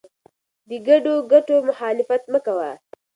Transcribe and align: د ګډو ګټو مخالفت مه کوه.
د 0.69 0.71
ګډو 0.87 1.13
ګټو 1.31 1.55
مخالفت 1.69 2.23
مه 2.31 2.39
کوه. 2.45 2.71